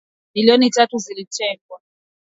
[0.35, 1.79] milioni tatu zilitengwa